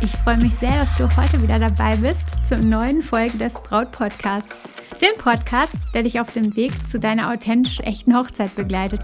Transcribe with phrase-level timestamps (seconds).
[0.00, 3.90] ich freue mich sehr, dass du heute wieder dabei bist zur neuen Folge des Braut
[3.90, 4.56] Podcasts.
[5.00, 9.00] Dem Podcast, der dich auf dem Weg zu deiner authentisch echten Hochzeit begleitet.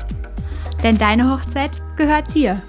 [0.83, 2.63] Denn deine Hochzeit gehört dir.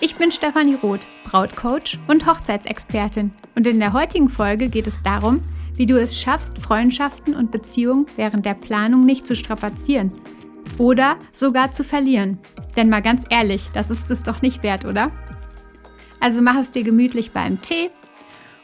[0.00, 3.32] Ich bin Stefanie Roth, Brautcoach und Hochzeitsexpertin.
[3.54, 5.42] Und in der heutigen Folge geht es darum,
[5.74, 10.12] wie du es schaffst, Freundschaften und Beziehungen während der Planung nicht zu strapazieren
[10.78, 12.38] oder sogar zu verlieren.
[12.76, 15.10] Denn mal ganz ehrlich, das ist es doch nicht wert, oder?
[16.20, 17.90] Also mach es dir gemütlich beim Tee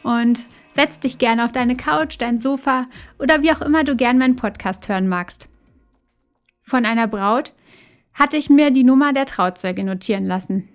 [0.03, 2.85] und setz dich gerne auf deine Couch, dein Sofa
[3.19, 5.49] oder wie auch immer du gern meinen Podcast hören magst.
[6.61, 7.53] Von einer Braut
[8.13, 10.69] hatte ich mir die Nummer der Trauzeuge notieren lassen,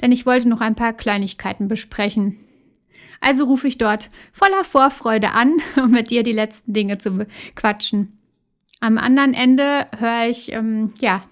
[0.00, 2.38] denn ich wollte noch ein paar Kleinigkeiten besprechen.
[3.20, 8.18] Also rufe ich dort voller Vorfreude an, um mit dir die letzten Dinge zu quatschen.
[8.80, 11.22] Am anderen Ende höre ich, ähm, ja,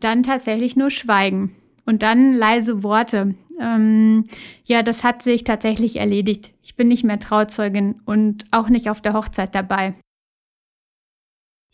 [0.00, 3.34] dann tatsächlich nur Schweigen und dann leise Worte.
[3.60, 4.24] Ähm,
[4.64, 6.52] ja, das hat sich tatsächlich erledigt.
[6.62, 9.94] Ich bin nicht mehr Trauzeugin und auch nicht auf der Hochzeit dabei.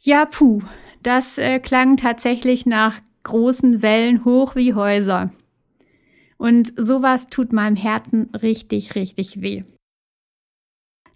[0.01, 0.63] Ja, puh,
[1.03, 5.33] das äh, klang tatsächlich nach großen Wellen hoch wie Häuser.
[6.37, 9.65] Und sowas tut meinem Herzen richtig, richtig weh.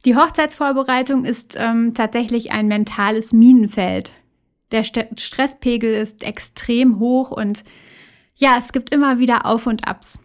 [0.05, 4.13] Die Hochzeitsvorbereitung ist ähm, tatsächlich ein mentales Minenfeld.
[4.71, 7.65] Der St Stresspegel ist extrem hoch und
[8.37, 10.21] ja, es gibt immer wieder Auf und Abs.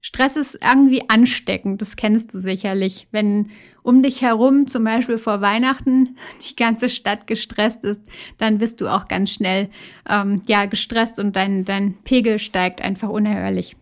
[0.00, 3.08] Stress ist irgendwie ansteckend, das kennst du sicherlich.
[3.10, 3.50] Wenn
[3.82, 6.16] um dich herum, zum Beispiel vor Weihnachten,
[6.48, 8.02] die ganze Stadt gestresst ist,
[8.38, 9.68] dann bist du auch ganz schnell
[10.08, 13.76] ähm, ja gestresst und dein, dein Pegel steigt einfach unerhörlich.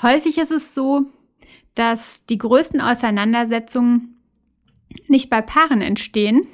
[0.00, 1.06] Häufig ist es so,
[1.74, 4.20] dass die größten Auseinandersetzungen
[5.06, 6.46] nicht bei Paaren entstehen,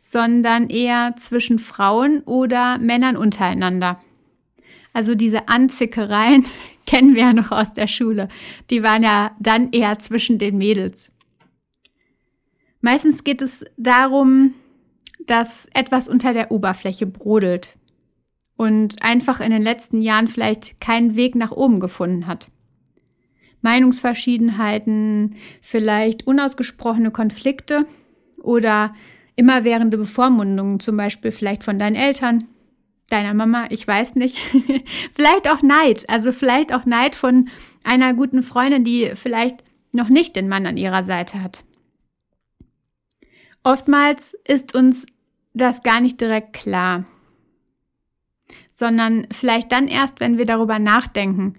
[0.00, 4.00] sondern eher zwischen Frauen oder Männern untereinander.
[4.92, 6.46] Also diese Anzickereien
[6.86, 8.28] kennen wir ja noch aus der Schule.
[8.70, 11.12] Die waren ja dann eher zwischen den Mädels.
[12.80, 14.54] Meistens geht es darum,
[15.26, 17.76] dass etwas unter der Oberfläche brodelt
[18.56, 22.50] und einfach in den letzten Jahren vielleicht keinen Weg nach oben gefunden hat.
[23.60, 27.86] Meinungsverschiedenheiten, vielleicht unausgesprochene Konflikte
[28.42, 28.92] oder
[29.36, 32.48] immerwährende Bevormundungen, zum Beispiel vielleicht von deinen Eltern,
[33.12, 34.38] deiner Mama, ich weiß nicht.
[35.12, 37.48] vielleicht auch Neid, also vielleicht auch Neid von
[37.84, 39.62] einer guten Freundin, die vielleicht
[39.92, 41.64] noch nicht den Mann an ihrer Seite hat.
[43.64, 45.06] Oftmals ist uns
[45.54, 47.04] das gar nicht direkt klar,
[48.72, 51.54] sondern vielleicht dann erst, wenn wir darüber nachdenken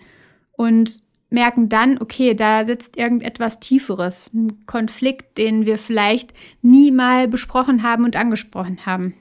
[0.54, 7.28] und merken dann, okay, da sitzt irgendetwas Tieferes, ein Konflikt, den wir vielleicht nie mal
[7.28, 9.16] besprochen haben und angesprochen haben.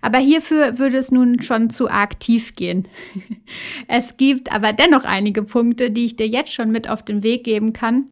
[0.00, 2.88] Aber hierfür würde es nun schon zu arg tief gehen.
[3.88, 7.44] Es gibt aber dennoch einige Punkte, die ich dir jetzt schon mit auf den Weg
[7.44, 8.10] geben kann.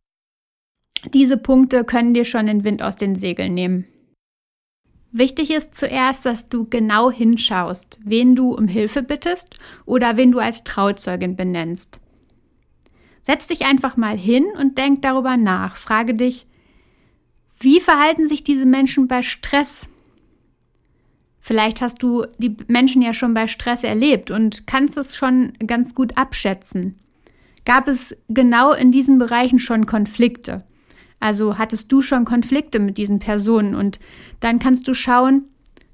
[1.13, 3.87] Diese Punkte können dir schon den Wind aus den Segeln nehmen.
[5.11, 10.39] Wichtig ist zuerst, dass du genau hinschaust, wen du um Hilfe bittest oder wen du
[10.39, 12.01] als Trauzeugin benennst.
[13.23, 15.77] Setz dich einfach mal hin und denk darüber nach.
[15.77, 16.47] Frage dich,
[17.61, 19.87] wie verhalten sich diese Menschen bei Stress?
[21.45, 25.93] Vielleicht hast du die Menschen ja schon bei Stress erlebt und kannst es schon ganz
[25.93, 27.01] gut abschätzen.
[27.65, 30.65] Gab es genau in diesen Bereichen schon Konflikte?
[31.19, 33.99] Also hattest du schon Konflikte mit diesen Personen und
[34.39, 35.49] dann kannst du schauen,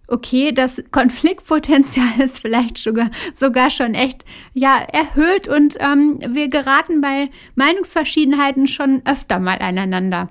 [0.07, 7.01] okay, das Konfliktpotenzial ist vielleicht sogar, sogar schon echt ja, erhöht und ähm, wir geraten
[7.01, 10.29] bei Meinungsverschiedenheiten schon öfter mal aneinander.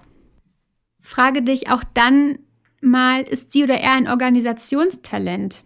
[1.02, 2.38] Frage dich auch dann
[2.82, 5.64] mal, ist sie oder er ein Organisationstalent?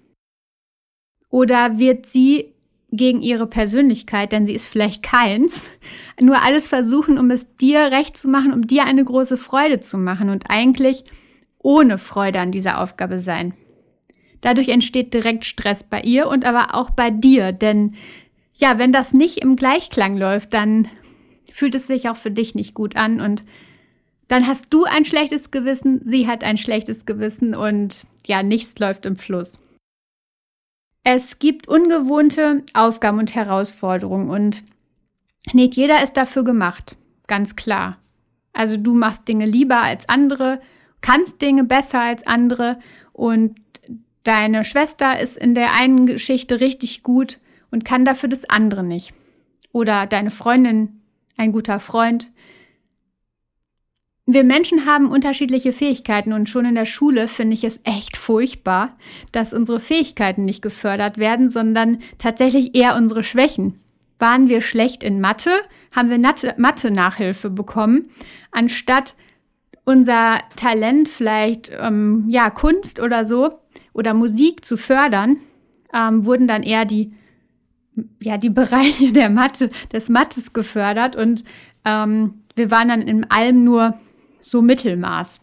[1.29, 2.53] Oder wird sie
[2.91, 5.69] gegen ihre Persönlichkeit, denn sie ist vielleicht keins,
[6.19, 9.97] nur alles versuchen, um es dir recht zu machen, um dir eine große Freude zu
[9.97, 11.05] machen und eigentlich
[11.59, 13.53] ohne Freude an dieser Aufgabe sein.
[14.41, 17.95] Dadurch entsteht direkt Stress bei ihr und aber auch bei dir, denn
[18.57, 20.87] ja, wenn das nicht im Gleichklang läuft, dann
[21.51, 23.43] fühlt es sich auch für dich nicht gut an und
[24.31, 29.05] dann hast du ein schlechtes Gewissen, sie hat ein schlechtes Gewissen und ja, nichts läuft
[29.05, 29.61] im Fluss.
[31.03, 34.63] Es gibt ungewohnte Aufgaben und Herausforderungen und
[35.51, 36.95] nicht jeder ist dafür gemacht,
[37.27, 37.97] ganz klar.
[38.53, 40.61] Also du machst Dinge lieber als andere,
[41.01, 42.79] kannst Dinge besser als andere
[43.11, 43.55] und
[44.23, 47.39] deine Schwester ist in der einen Geschichte richtig gut
[47.69, 49.13] und kann dafür das andere nicht.
[49.73, 51.01] Oder deine Freundin,
[51.35, 52.31] ein guter Freund.
[54.33, 58.95] Wir Menschen haben unterschiedliche Fähigkeiten und schon in der Schule finde ich es echt furchtbar,
[59.33, 63.81] dass unsere Fähigkeiten nicht gefördert werden, sondern tatsächlich eher unsere Schwächen.
[64.19, 65.51] Waren wir schlecht in Mathe,
[65.93, 68.09] haben wir Mathe-Nachhilfe bekommen,
[68.51, 69.15] anstatt
[69.83, 73.59] unser Talent vielleicht, ähm, ja, Kunst oder so
[73.91, 75.41] oder Musik zu fördern,
[75.93, 77.11] ähm, wurden dann eher die,
[78.21, 81.43] ja, die Bereiche der Mathe, des Mattes gefördert und
[81.83, 83.99] ähm, wir waren dann in allem nur
[84.41, 85.39] so Mittelmaß.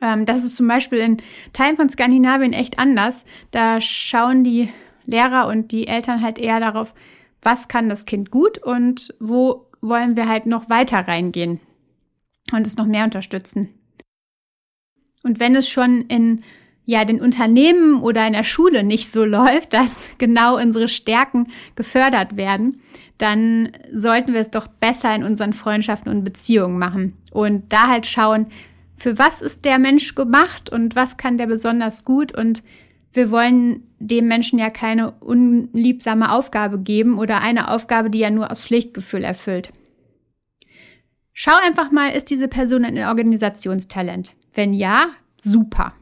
[0.00, 1.16] Ähm, das ist zum Beispiel in
[1.52, 3.24] Teilen von Skandinavien echt anders.
[3.50, 4.68] Da schauen die
[5.06, 6.94] Lehrer und die Eltern halt eher darauf,
[7.40, 11.60] was kann das Kind gut und wo wollen wir halt noch weiter reingehen
[12.52, 13.68] und es noch mehr unterstützen.
[15.24, 16.42] Und wenn es schon in
[16.84, 22.36] ja, den Unternehmen oder in der Schule nicht so läuft, dass genau unsere Stärken gefördert
[22.36, 22.80] werden,
[23.18, 28.06] dann sollten wir es doch besser in unseren Freundschaften und Beziehungen machen und da halt
[28.06, 28.46] schauen,
[28.96, 32.62] für was ist der Mensch gemacht und was kann der besonders gut und
[33.12, 38.50] wir wollen dem Menschen ja keine unliebsame Aufgabe geben oder eine Aufgabe, die er nur
[38.50, 39.70] aus Pflichtgefühl erfüllt.
[41.32, 44.34] Schau einfach mal, ist diese Person ein Organisationstalent?
[44.54, 45.06] Wenn ja,
[45.36, 45.94] super.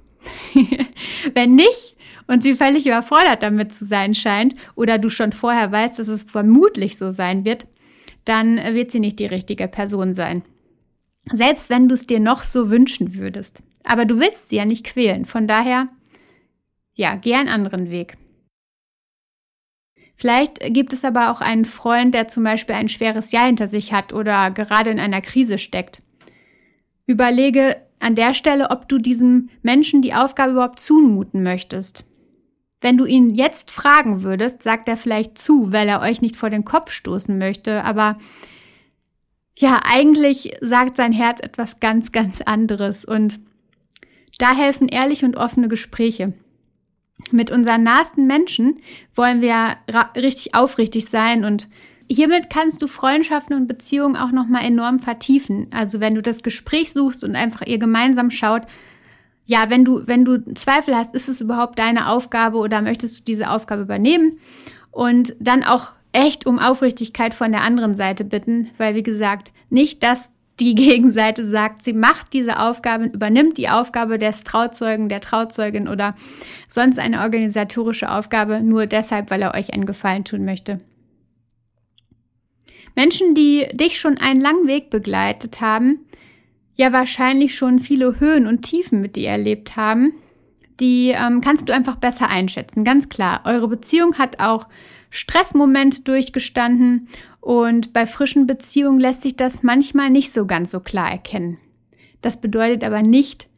[1.34, 1.96] Wenn nicht
[2.26, 6.25] und sie völlig überfordert damit zu sein scheint oder du schon vorher weißt, dass es
[6.25, 7.67] vermutlich so sein wird,
[8.25, 10.43] dann wird sie nicht die richtige Person sein.
[11.32, 13.62] Selbst wenn du es dir noch so wünschen würdest.
[13.84, 15.25] Aber du willst sie ja nicht quälen.
[15.25, 15.88] Von daher,
[16.94, 18.16] ja, geh einen anderen Weg.
[20.16, 23.94] Vielleicht gibt es aber auch einen Freund, der zum Beispiel ein schweres Jahr hinter sich
[23.94, 26.02] hat oder gerade in einer Krise steckt.
[27.06, 32.05] Überlege, an der Stelle, ob du diesem Menschen die Aufgabe überhaupt zumuten möchtest.
[32.81, 36.50] Wenn du ihn jetzt fragen würdest, sagt er vielleicht zu, weil er euch nicht vor
[36.50, 38.19] den Kopf stoßen möchte, aber
[39.58, 43.38] ja, eigentlich sagt sein Herz etwas ganz, ganz anderes und
[44.38, 46.32] da helfen ehrliche und offene Gespräche.
[47.31, 48.81] Mit unseren nahesten Menschen
[49.14, 49.76] wollen wir
[50.17, 51.69] richtig aufrichtig sein und
[52.14, 55.68] hiermit kannst du Freundschaften und Beziehungen auch nochmal enorm vertiefen.
[55.70, 58.62] Also wenn du das Gespräch suchst und einfach ihr gemeinsam schaut,
[59.46, 63.24] ja, wenn du, wenn du Zweifel hast, ist es überhaupt deine Aufgabe oder möchtest du
[63.24, 64.38] diese Aufgabe übernehmen?
[64.90, 70.02] Und dann auch echt um Aufrichtigkeit von der anderen Seite bitten, weil wie gesagt, nicht,
[70.02, 75.88] dass die Gegenseite sagt, sie macht diese Aufgabe, übernimmt die Aufgabe des Trauzeugen, der Trauzeugin
[75.88, 76.14] oder
[76.68, 80.80] sonst eine organisatorische Aufgabe, nur deshalb, weil er euch einen Gefallen tun möchte.
[82.94, 86.00] Menschen, die dich schon einen langen Weg begleitet haben,
[86.75, 90.14] ja wahrscheinlich schon viele Höhen und Tiefen mit dir erlebt haben,
[90.81, 92.84] die ähm, kannst du einfach besser einschätzen.
[92.84, 94.66] Ganz klar, eure Beziehung hat auch
[95.10, 97.08] Stressmomente durchgestanden
[97.40, 101.58] und bei frischen Beziehungen lässt sich das manchmal nicht so ganz so klar erkennen.
[102.22, 103.48] Das bedeutet aber nicht,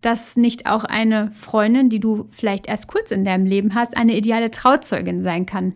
[0.00, 4.16] dass nicht auch eine Freundin, die du vielleicht erst kurz in deinem Leben hast, eine
[4.16, 5.74] ideale Trauzeugin sein kann.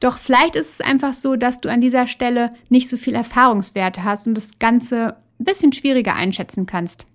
[0.00, 4.02] Doch vielleicht ist es einfach so, dass du an dieser Stelle nicht so viel Erfahrungswerte
[4.02, 7.06] hast und das Ganze ein bisschen schwieriger einschätzen kannst.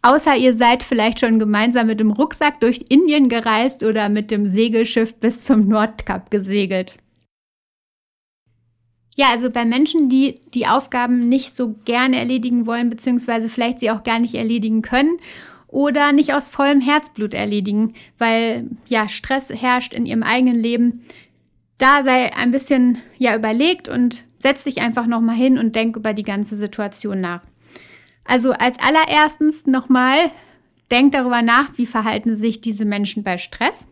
[0.00, 4.52] Außer ihr seid vielleicht schon gemeinsam mit dem Rucksack durch Indien gereist oder mit dem
[4.52, 6.96] Segelschiff bis zum Nordkap gesegelt.
[9.14, 13.90] Ja, also bei Menschen, die die Aufgaben nicht so gerne erledigen wollen, beziehungsweise vielleicht sie
[13.90, 15.18] auch gar nicht erledigen können
[15.68, 21.04] oder nicht aus vollem Herzblut erledigen, weil ja Stress herrscht in ihrem eigenen Leben,
[21.82, 25.96] da sei ein bisschen ja überlegt und setz dich einfach noch mal hin und denk
[25.96, 27.42] über die ganze Situation nach.
[28.24, 30.30] Also als allererstens nochmal,
[30.92, 33.88] denk darüber nach, wie verhalten sich diese Menschen bei Stress.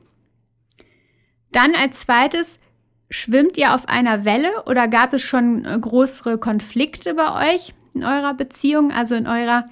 [1.51, 2.61] Dann als zweites,
[3.09, 8.05] schwimmt ihr auf einer Welle oder gab es schon äh, größere Konflikte bei euch in
[8.05, 9.67] eurer Beziehung, also in eurer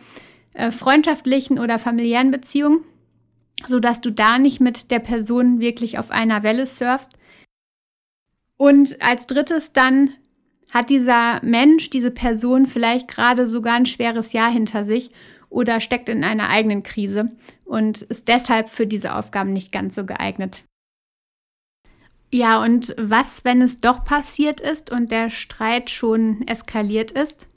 [0.55, 2.81] äh, freundschaftlichen oder familiären Beziehung,
[3.65, 7.18] sodass du da nicht mit der Person wirklich auf einer Welle surfst?
[8.59, 10.11] Und als drittes dann
[10.71, 15.11] hat dieser Mensch, diese Person vielleicht gerade sogar ein schweres Jahr hinter sich
[15.49, 17.31] oder steckt in einer eigenen Krise
[17.65, 20.65] und ist deshalb für diese Aufgaben nicht ganz so geeignet.
[22.31, 27.49] Ja, und was, wenn es doch passiert ist und der Streit schon eskaliert ist?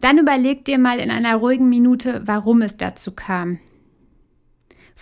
[0.00, 3.58] Dann überleg dir mal in einer ruhigen Minute, warum es dazu kam.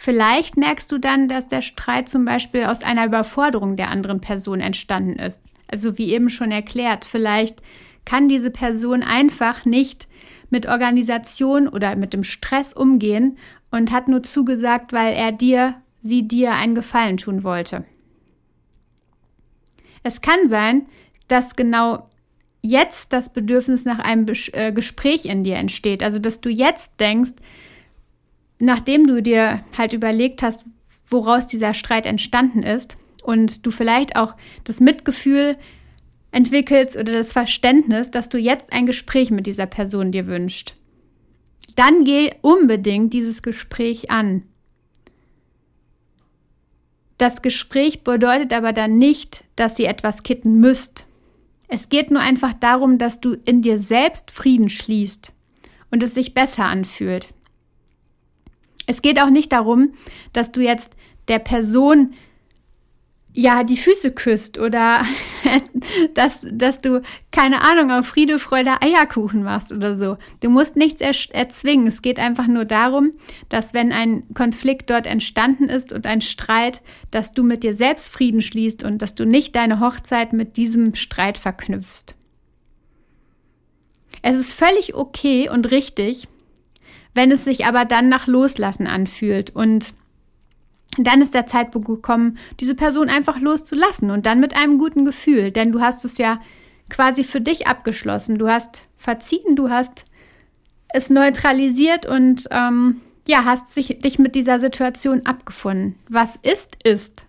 [0.02, 4.61] Vielleicht merkst du dann, dass der Streit zum Beispiel aus einer Überforderung der anderen Person
[4.61, 5.42] entstanden ist.
[5.69, 7.61] Also wie eben schon erklärt, vielleicht
[8.07, 10.09] kann diese Person einfach nicht
[10.49, 13.37] mit Organisation oder mit dem Stress umgehen
[13.71, 17.85] und hat nur zugesagt, weil er dir, sie dir einen Gefallen tun wollte.
[20.02, 20.87] Es kann sein,
[21.28, 22.09] dass genau
[22.62, 26.02] jetzt das Bedürfnis nach einem äh, Gespräch in dir entsteht.
[26.02, 27.33] Also, dass du jetzt denkst,
[28.61, 30.64] nachdem du dir halt überlegt hast,
[31.07, 35.57] woraus dieser Streit entstanden ist und du vielleicht auch das Mitgefühl
[36.31, 40.75] entwickelst oder das Verständnis, dass du jetzt ein Gespräch mit dieser Person dir wünscht.
[41.75, 44.45] Dann geh unbedingt dieses Gespräch an.
[47.19, 51.05] Das Gespräch bedeutet aber dann nicht, dass ihr etwas kitten müsst.
[51.69, 55.33] Es geht nur einfach darum, dass du in dir selbst Frieden schließt
[55.90, 57.33] und es sich besser anfühlt.
[58.91, 59.95] Es geht auch nicht darum,
[60.33, 60.97] dass du jetzt
[61.29, 62.13] der Person
[63.33, 65.05] ja, die Füße küsst oder
[66.15, 70.17] dass, dass du, keine Ahnung, auf Friede, Freude, Eierkuchen machst oder so.
[70.41, 71.87] Du musst nichts er erzwingen.
[71.87, 73.13] Es geht einfach nur darum,
[73.49, 76.83] dass wenn ein Konflikt dort entstanden ist und ein Streit,
[77.13, 80.97] dass du mit dir selbst Frieden schließt und dass du nicht deine Hochzeit mit diesem
[80.97, 82.17] Streit verknüpfst.
[84.23, 86.27] Es ist völlig okay und richtig,
[87.14, 89.95] wenn es sich aber dann nach Loslassen anfühlt und
[90.99, 95.52] dann ist der Zeitpunkt gekommen, diese Person einfach loszulassen und dann mit einem guten Gefühl,
[95.52, 96.38] denn du hast es ja
[96.88, 98.37] quasi für dich abgeschlossen.
[98.37, 100.05] Du hast verziehen, du hast
[100.93, 105.95] es neutralisiert und ähm, ja, hast sich, dich mit dieser Situation abgefunden.
[106.09, 107.25] Was ist, ist.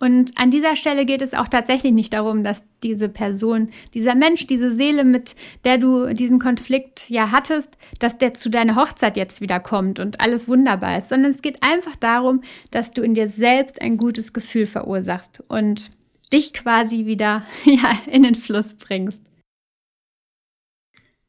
[0.00, 4.46] Und an dieser Stelle geht es auch tatsächlich nicht darum, dass diese Person, dieser Mensch,
[4.46, 9.42] diese Seele, mit der du diesen Konflikt ja hattest, dass der zu deiner Hochzeit jetzt
[9.42, 12.40] wieder kommt und alles wunderbar ist, sondern es geht einfach darum,
[12.70, 15.90] dass du in dir selbst ein gutes Gefühl verursachst und
[16.32, 19.20] dich quasi wieder ja, in den Fluss bringst.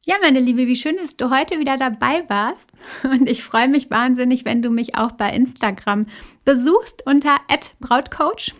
[0.06, 2.70] Ja, meine Liebe, wie schön, dass du heute wieder dabei warst.
[3.04, 6.06] Und ich freue mich wahnsinnig, wenn du mich auch bei Instagram
[6.44, 7.36] besuchst unter
[7.78, 8.52] @brautcoach.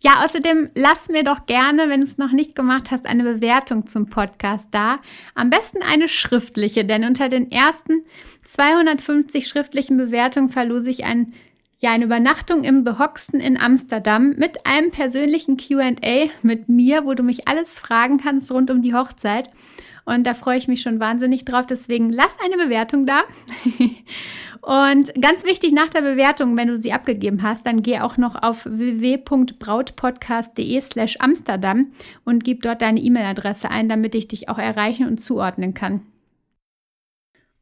[0.00, 3.88] Ja, außerdem lass mir doch gerne, wenn du es noch nicht gemacht hast, eine Bewertung
[3.88, 5.00] zum Podcast da.
[5.34, 8.04] Am besten eine schriftliche, denn unter den ersten
[8.44, 11.32] 250 schriftlichen Bewertungen verlose ich ein,
[11.80, 15.90] ja, eine Übernachtung im The Hoxton in Amsterdam mit einem persönlichen QA
[16.42, 19.50] mit mir, wo du mich alles fragen kannst rund um die Hochzeit.
[20.08, 21.66] Und da freue ich mich schon wahnsinnig drauf.
[21.66, 23.24] Deswegen lass eine Bewertung da.
[24.62, 28.42] Und ganz wichtig nach der Bewertung, wenn du sie abgegeben hast, dann geh auch noch
[28.42, 31.92] auf www.brautpodcast.de slash Amsterdam
[32.24, 36.00] und gib dort deine E-Mail-Adresse ein, damit ich dich auch erreichen und zuordnen kann.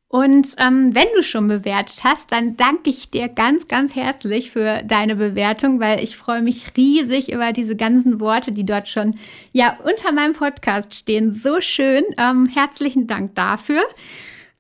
[0.09, 4.83] Und ähm, wenn du schon bewertet hast, dann danke ich dir ganz, ganz herzlich für
[4.85, 9.11] deine Bewertung, weil ich freue mich riesig über diese ganzen Worte, die dort schon
[9.53, 11.33] ja unter meinem Podcast stehen.
[11.33, 12.03] So schön.
[12.19, 13.83] Ähm, herzlichen Dank dafür.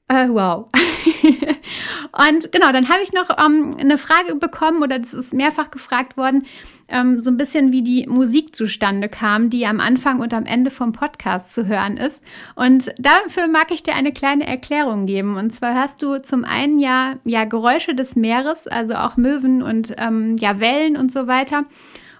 [0.08, 0.66] Äh, wow.
[2.28, 6.16] und genau, dann habe ich noch ähm, eine Frage bekommen oder das ist mehrfach gefragt
[6.16, 6.46] worden,
[6.88, 10.70] ähm, so ein bisschen wie die Musik zustande kam, die am Anfang und am Ende
[10.70, 12.22] vom Podcast zu hören ist.
[12.54, 15.36] Und dafür mag ich dir eine kleine Erklärung geben.
[15.36, 19.94] Und zwar hast du zum einen ja, ja Geräusche des Meeres, also auch Möwen und
[19.98, 21.64] ähm, ja Wellen und so weiter.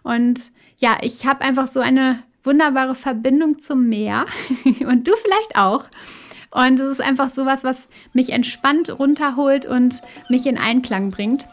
[0.02, 4.24] Und ja, ich habe einfach so eine wunderbare Verbindung zum Meer
[4.80, 5.84] und du vielleicht auch.
[6.56, 11.46] Und es ist einfach sowas, was mich entspannt runterholt und mich in Einklang bringt.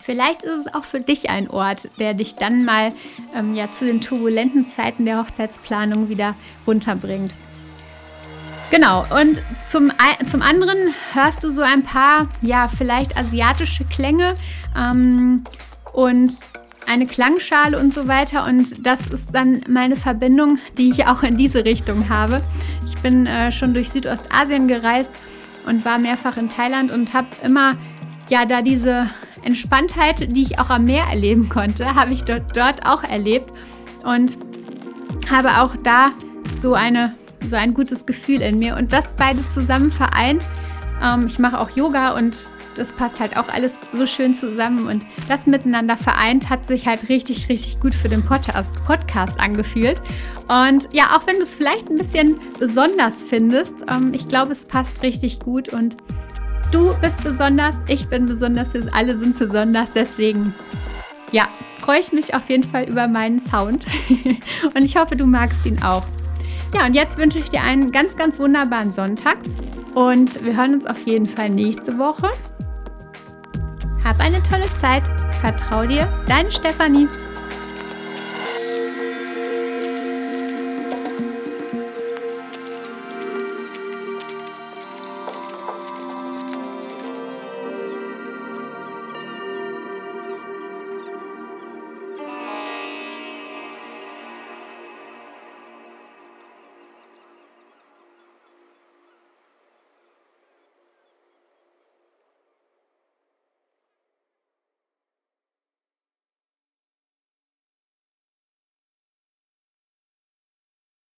[0.00, 2.92] Vielleicht ist es auch für dich ein Ort, der dich dann mal
[3.34, 6.36] ähm, ja, zu den turbulenten Zeiten der Hochzeitsplanung wieder
[6.68, 7.34] runterbringt.
[8.70, 9.90] Genau, und zum,
[10.24, 14.36] zum anderen hörst du so ein paar, ja, vielleicht asiatische Klänge
[14.76, 15.42] ähm,
[15.92, 16.32] und
[16.86, 18.46] eine Klangschale und so weiter.
[18.46, 22.42] Und das ist dann meine Verbindung, die ich auch in diese Richtung habe.
[22.86, 25.10] Ich bin äh, schon durch Südostasien gereist
[25.66, 27.76] und war mehrfach in Thailand und habe immer
[28.28, 29.08] ja da diese
[29.42, 33.52] Entspanntheit, die ich auch am Meer erleben konnte, habe ich dort, dort auch erlebt
[34.04, 34.38] und
[35.30, 36.12] habe auch da
[36.56, 37.14] so eine
[37.46, 40.46] so ein gutes Gefühl in mir und das beides zusammen vereint.
[41.02, 45.04] Ähm, ich mache auch Yoga und das passt halt auch alles so schön zusammen und
[45.28, 50.00] das miteinander vereint hat sich halt richtig, richtig gut für den Podcast, angefühlt.
[50.48, 54.64] Und ja, auch wenn du es vielleicht ein bisschen besonders findest, ähm, ich glaube, es
[54.64, 55.96] passt richtig gut und
[56.70, 60.54] du bist besonders, ich bin besonders, wir alle sind besonders, deswegen
[61.32, 61.48] ja,
[61.80, 63.84] freue ich mich auf jeden Fall über meinen Sound
[64.74, 66.04] und ich hoffe, du magst ihn auch.
[66.74, 69.38] Ja, und jetzt wünsche ich dir einen ganz, ganz wunderbaren Sonntag
[69.94, 72.30] und wir hören uns auf jeden Fall nächste Woche.
[74.04, 75.04] Hab eine tolle Zeit.
[75.40, 77.08] Vertrau dir, deine Stefanie.